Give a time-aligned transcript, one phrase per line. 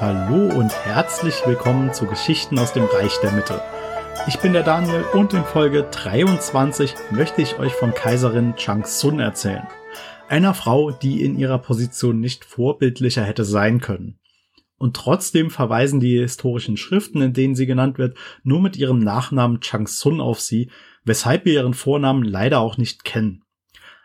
[0.00, 3.60] Hallo und herzlich willkommen zu Geschichten aus dem Reich der Mitte.
[4.28, 9.18] Ich bin der Daniel und in Folge 23 möchte ich euch von Kaiserin Chang Sun
[9.18, 9.66] erzählen.
[10.28, 14.20] Einer Frau, die in ihrer Position nicht vorbildlicher hätte sein können.
[14.76, 19.60] Und trotzdem verweisen die historischen Schriften, in denen sie genannt wird, nur mit ihrem Nachnamen
[19.60, 20.70] Chang Sun auf sie,
[21.04, 23.42] weshalb wir ihren Vornamen leider auch nicht kennen.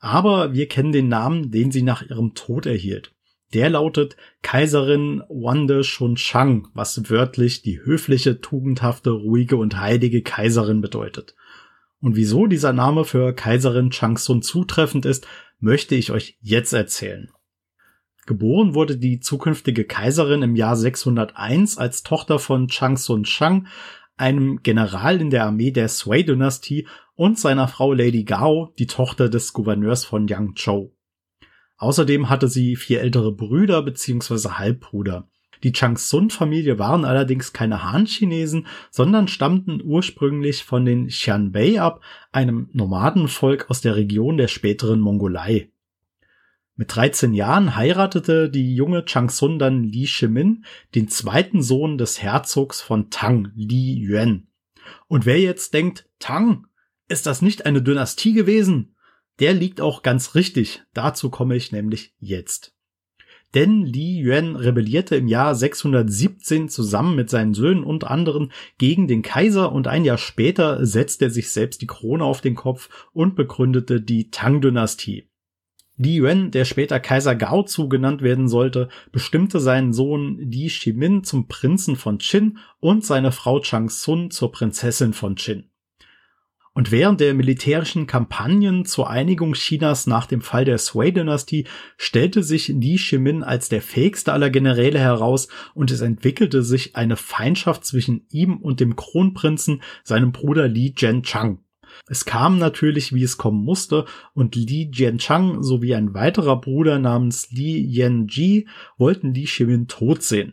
[0.00, 3.15] Aber wir kennen den Namen, den sie nach ihrem Tod erhielt.
[3.54, 11.36] Der lautet Kaiserin Wande Shunshang, was wörtlich die höfliche, tugendhafte, ruhige und heilige Kaiserin bedeutet.
[12.00, 15.26] Und wieso dieser Name für Kaiserin Changsun zutreffend ist,
[15.58, 17.30] möchte ich euch jetzt erzählen.
[18.26, 23.68] Geboren wurde die zukünftige Kaiserin im Jahr 601 als Tochter von Changsun Shang,
[24.16, 29.52] einem General in der Armee der Sui-Dynastie und seiner Frau Lady Gao, die Tochter des
[29.52, 30.95] Gouverneurs von Yangzhou.
[31.78, 34.50] Außerdem hatte sie vier ältere Brüder bzw.
[34.50, 35.28] Halbbruder.
[35.62, 43.70] Die Changsun-Familie waren allerdings keine Han-Chinesen, sondern stammten ursprünglich von den Xianbei ab, einem Nomadenvolk
[43.70, 45.70] aus der Region der späteren Mongolei.
[46.78, 52.82] Mit 13 Jahren heiratete die junge Changsun dann Li Shimin, den zweiten Sohn des Herzogs
[52.82, 54.48] von Tang, Li Yuan.
[55.08, 56.66] Und wer jetzt denkt, Tang,
[57.08, 58.95] ist das nicht eine Dynastie gewesen?
[59.40, 60.82] Der liegt auch ganz richtig.
[60.94, 62.72] Dazu komme ich nämlich jetzt.
[63.54, 69.22] Denn Li Yuan rebellierte im Jahr 617 zusammen mit seinen Söhnen und anderen gegen den
[69.22, 73.34] Kaiser und ein Jahr später setzte er sich selbst die Krone auf den Kopf und
[73.34, 75.28] begründete die Tang-Dynastie.
[75.96, 81.48] Li Yuan, der später Kaiser Gao genannt werden sollte, bestimmte seinen Sohn Li Shimin zum
[81.48, 85.70] Prinzen von Qin und seine Frau Chang Sun zur Prinzessin von Qin.
[86.76, 91.64] Und während der militärischen Kampagnen zur Einigung Chinas nach dem Fall der Sui-Dynastie
[91.96, 97.16] stellte sich Li Shimin als der fähigste aller Generäle heraus und es entwickelte sich eine
[97.16, 101.60] Feindschaft zwischen ihm und dem Kronprinzen, seinem Bruder Li Jianchang.
[102.08, 104.04] Es kam natürlich, wie es kommen musste,
[104.34, 110.52] und Li Jianchang sowie ein weiterer Bruder namens Li Yanji wollten Li Shimin tot sehen.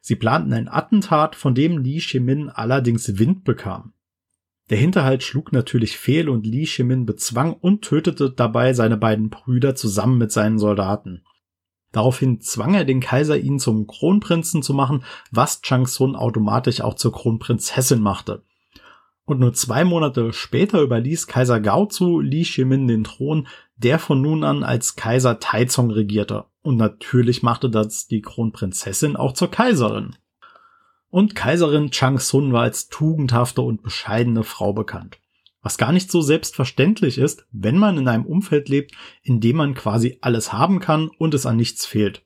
[0.00, 3.92] Sie planten ein Attentat, von dem Li Shimin allerdings Wind bekam.
[4.72, 9.74] Der Hinterhalt schlug natürlich fehl und Li Shimin bezwang und tötete dabei seine beiden Brüder
[9.74, 11.26] zusammen mit seinen Soldaten.
[11.92, 16.94] Daraufhin zwang er den Kaiser, ihn zum Kronprinzen zu machen, was Chang Sun automatisch auch
[16.94, 18.44] zur Kronprinzessin machte.
[19.26, 24.22] Und nur zwei Monate später überließ Kaiser Gao zu Li Shimin den Thron, der von
[24.22, 26.46] nun an als Kaiser Taizong regierte.
[26.62, 30.16] Und natürlich machte das die Kronprinzessin auch zur Kaiserin
[31.12, 35.18] und Kaiserin Chang Sun war als tugendhafte und bescheidene Frau bekannt.
[35.60, 38.92] Was gar nicht so selbstverständlich ist, wenn man in einem Umfeld lebt,
[39.22, 42.24] in dem man quasi alles haben kann und es an nichts fehlt.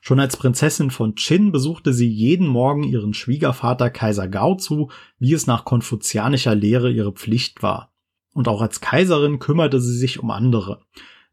[0.00, 5.32] Schon als Prinzessin von Qin besuchte sie jeden Morgen ihren Schwiegervater Kaiser Gao zu, wie
[5.32, 7.92] es nach konfuzianischer Lehre ihre Pflicht war.
[8.34, 10.80] Und auch als Kaiserin kümmerte sie sich um andere.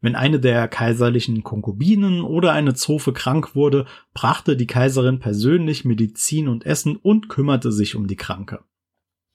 [0.00, 6.48] Wenn eine der kaiserlichen Konkubinen oder eine Zofe krank wurde, brachte die Kaiserin persönlich Medizin
[6.48, 8.64] und Essen und kümmerte sich um die Kranke.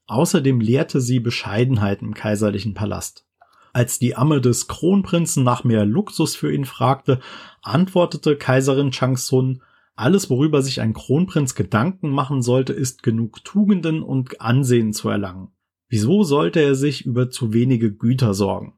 [0.08, 3.26] Außerdem lehrte sie Bescheidenheit im kaiserlichen Palast.
[3.74, 7.20] Als die Amme des Kronprinzen nach mehr Luxus für ihn fragte,
[7.62, 9.62] antwortete Kaiserin Changsun,
[9.96, 15.50] alles, worüber sich ein Kronprinz Gedanken machen sollte, ist genug Tugenden und Ansehen zu erlangen.
[15.88, 18.78] Wieso sollte er sich über zu wenige Güter sorgen?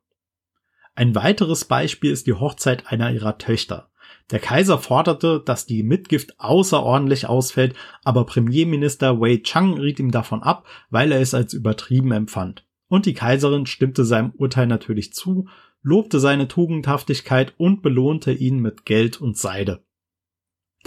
[0.97, 3.91] Ein weiteres Beispiel ist die Hochzeit einer ihrer Töchter.
[4.31, 10.41] Der Kaiser forderte, dass die Mitgift außerordentlich ausfällt, aber Premierminister Wei Chang riet ihm davon
[10.41, 12.65] ab, weil er es als übertrieben empfand.
[12.87, 15.47] Und die Kaiserin stimmte seinem Urteil natürlich zu,
[15.83, 19.83] lobte seine Tugendhaftigkeit und belohnte ihn mit Geld und Seide.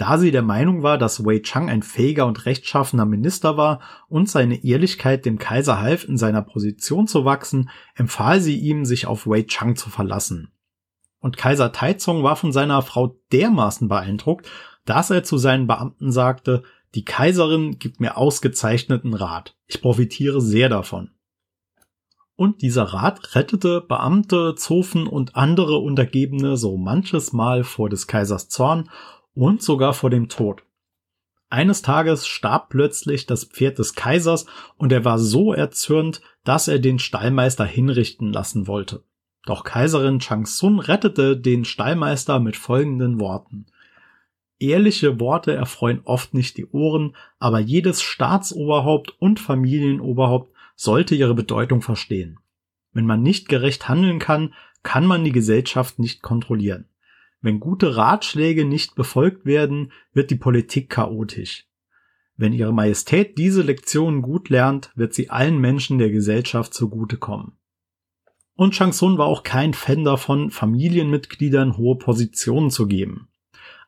[0.01, 4.27] Da sie der Meinung war, dass Wei Chang ein fähiger und rechtschaffener Minister war und
[4.27, 9.27] seine Ehrlichkeit dem Kaiser half, in seiner Position zu wachsen, empfahl sie ihm, sich auf
[9.27, 10.51] Wei Chang zu verlassen.
[11.19, 14.49] Und Kaiser Taizong war von seiner Frau dermaßen beeindruckt,
[14.85, 16.63] dass er zu seinen Beamten sagte,
[16.95, 19.55] die Kaiserin gibt mir ausgezeichneten Rat.
[19.67, 21.11] Ich profitiere sehr davon.
[22.35, 28.49] Und dieser Rat rettete Beamte, Zofen und andere Untergebene so manches Mal vor des Kaisers
[28.49, 28.89] Zorn
[29.33, 30.63] und sogar vor dem Tod.
[31.49, 34.45] Eines Tages starb plötzlich das Pferd des Kaisers
[34.77, 39.03] und er war so erzürnt, dass er den Stallmeister hinrichten lassen wollte.
[39.45, 43.65] Doch Kaiserin Changsun rettete den Stallmeister mit folgenden Worten.
[44.59, 51.81] Ehrliche Worte erfreuen oft nicht die Ohren, aber jedes Staatsoberhaupt und Familienoberhaupt sollte ihre Bedeutung
[51.81, 52.39] verstehen.
[52.93, 56.87] Wenn man nicht gerecht handeln kann, kann man die Gesellschaft nicht kontrollieren.
[57.41, 61.65] Wenn gute Ratschläge nicht befolgt werden, wird die Politik chaotisch.
[62.37, 67.53] Wenn Ihre Majestät diese Lektionen gut lernt, wird sie allen Menschen der Gesellschaft zugutekommen.
[68.55, 73.27] Und Shang Tsung war auch kein Fan davon, Familienmitgliedern hohe Positionen zu geben.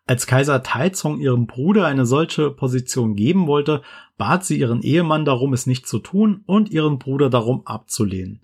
[0.06, 3.82] Als Kaiser Taizong ihrem Bruder eine solche Position geben wollte,
[4.18, 8.42] bat sie ihren Ehemann darum, es nicht zu tun und ihren Bruder darum abzulehnen.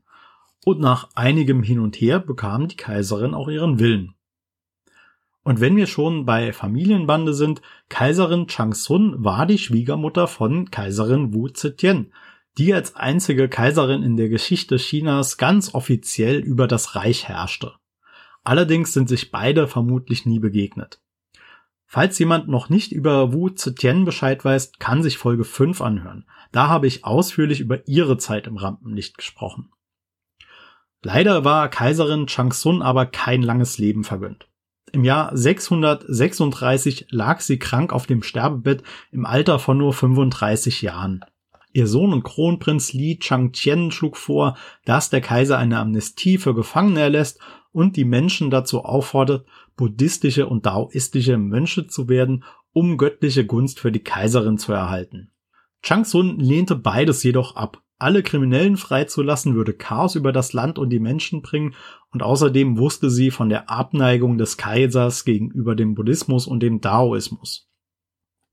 [0.66, 4.14] Und nach einigem Hin und Her bekam die Kaiserin auch ihren Willen.
[5.50, 11.48] Und wenn wir schon bei Familienbande sind, Kaiserin Changsun war die Schwiegermutter von Kaiserin Wu
[11.48, 12.14] Zetian,
[12.60, 17.74] die als einzige Kaiserin in der Geschichte Chinas ganz offiziell über das Reich herrschte.
[18.44, 21.02] Allerdings sind sich beide vermutlich nie begegnet.
[21.88, 26.28] Falls jemand noch nicht über Wu Zetian Bescheid weiß, kann sich Folge 5 anhören.
[26.52, 29.72] Da habe ich ausführlich über ihre Zeit im Rampenlicht gesprochen.
[31.02, 34.49] Leider war Kaiserin Changsun aber kein langes Leben vergönnt.
[34.92, 41.24] Im Jahr 636 lag sie krank auf dem Sterbebett im Alter von nur 35 Jahren.
[41.72, 47.02] Ihr Sohn und Kronprinz Li Changqian schlug vor, dass der Kaiser eine Amnestie für Gefangene
[47.02, 47.40] erlässt
[47.72, 49.46] und die Menschen dazu auffordert,
[49.78, 52.44] buddhistische und daoistische Mönche zu werden,
[52.74, 55.32] um göttliche Gunst für die Kaiserin zu erhalten.
[55.84, 57.82] Changsun lehnte beides jedoch ab.
[58.02, 61.76] Alle Kriminellen freizulassen würde Chaos über das Land und die Menschen bringen
[62.12, 67.70] und außerdem wusste sie von der Abneigung des Kaisers gegenüber dem Buddhismus und dem Daoismus.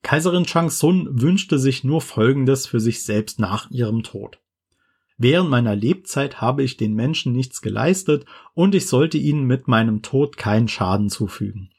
[0.03, 4.41] Kaiserin Changsun wünschte sich nur Folgendes für sich selbst nach ihrem Tod.
[5.17, 10.03] Während meiner Lebzeit habe ich den Menschen nichts geleistet und ich sollte ihnen mit meinem
[10.03, 11.71] Tod keinen Schaden zufügen.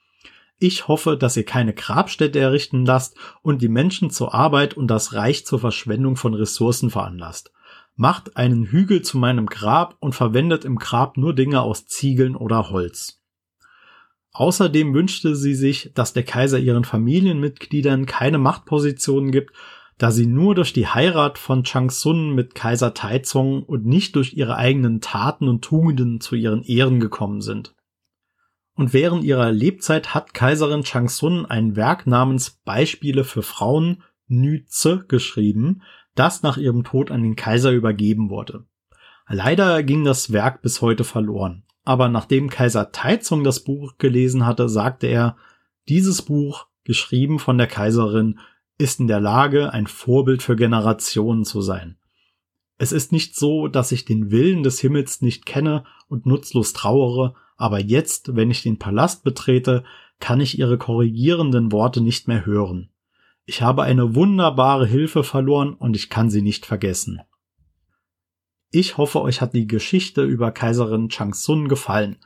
[0.57, 5.13] Ich hoffe, dass ihr keine Grabstätte errichten lasst und die Menschen zur Arbeit und das
[5.13, 7.51] Reich zur Verschwendung von Ressourcen veranlasst.
[7.97, 12.69] Macht einen Hügel zu meinem Grab und verwendet im Grab nur Dinge aus Ziegeln oder
[12.69, 13.21] Holz.
[14.33, 19.51] Außerdem wünschte sie sich, dass der Kaiser ihren Familienmitgliedern keine Machtpositionen gibt,
[19.97, 24.55] da sie nur durch die Heirat von Changsun mit Kaiser Taizong und nicht durch ihre
[24.55, 27.73] eigenen Taten und Tugenden zu ihren Ehren gekommen sind.
[28.75, 35.81] Und während ihrer Lebzeit hat Kaiserin Changsun ein Werk namens Beispiele für Frauen Nüze geschrieben,
[36.17, 38.65] das nach ihrem Tod an den Kaiser übergeben wurde.
[39.29, 44.67] Leider ging das Werk bis heute verloren aber nachdem Kaiser Taizong das Buch gelesen hatte,
[44.67, 45.37] sagte er,
[45.87, 48.39] dieses Buch, geschrieben von der Kaiserin,
[48.77, 51.97] ist in der Lage, ein Vorbild für Generationen zu sein.
[52.77, 57.35] Es ist nicht so, dass ich den Willen des Himmels nicht kenne und nutzlos trauere,
[57.55, 59.85] aber jetzt, wenn ich den Palast betrete,
[60.19, 62.89] kann ich ihre korrigierenden Worte nicht mehr hören.
[63.49, 67.21] Ich habe eine wunderbare Hilfe verloren und ich kann sie nicht vergessen.
[68.71, 72.17] Ich hoffe, euch hat die Geschichte über Kaiserin Changsun gefallen.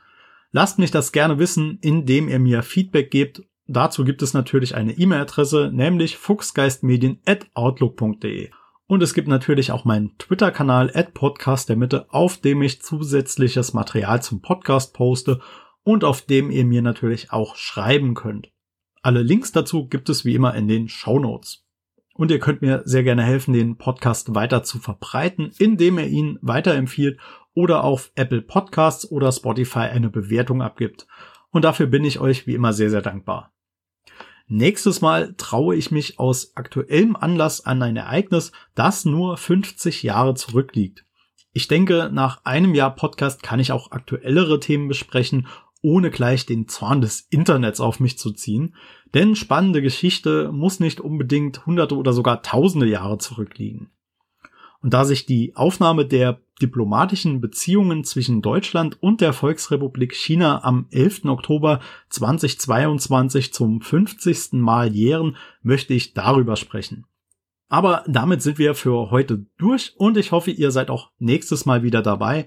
[0.50, 3.44] Lasst mich das gerne wissen, indem ihr mir Feedback gebt.
[3.68, 8.50] Dazu gibt es natürlich eine E-Mail-Adresse, nämlich fuchsgeistmedien@outlook.de.
[8.88, 13.74] Und es gibt natürlich auch meinen Twitter-Kanal at Podcast der Mitte, auf dem ich zusätzliches
[13.74, 15.40] Material zum Podcast poste
[15.84, 18.50] und auf dem ihr mir natürlich auch schreiben könnt.
[19.04, 21.64] Alle Links dazu gibt es wie immer in den Show Notes.
[22.14, 26.38] Und ihr könnt mir sehr gerne helfen, den Podcast weiter zu verbreiten, indem ihr ihn
[26.40, 27.18] weiterempfiehlt
[27.52, 31.08] oder auf Apple Podcasts oder Spotify eine Bewertung abgibt.
[31.50, 33.52] Und dafür bin ich euch wie immer sehr, sehr dankbar.
[34.46, 40.34] Nächstes Mal traue ich mich aus aktuellem Anlass an ein Ereignis, das nur 50 Jahre
[40.34, 41.04] zurückliegt.
[41.52, 45.48] Ich denke, nach einem Jahr Podcast kann ich auch aktuellere Themen besprechen
[45.82, 48.74] ohne gleich den Zorn des Internets auf mich zu ziehen.
[49.14, 53.90] Denn spannende Geschichte muss nicht unbedingt hunderte oder sogar tausende Jahre zurückliegen.
[54.80, 60.86] Und da sich die Aufnahme der diplomatischen Beziehungen zwischen Deutschland und der Volksrepublik China am
[60.90, 61.26] 11.
[61.26, 64.54] Oktober 2022 zum 50.
[64.54, 67.06] Mal jähren, möchte ich darüber sprechen.
[67.68, 71.82] Aber damit sind wir für heute durch und ich hoffe, ihr seid auch nächstes Mal
[71.82, 72.46] wieder dabei.